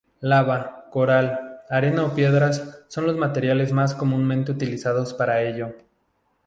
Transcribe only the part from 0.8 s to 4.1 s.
coral, arena o piedra son los materiales más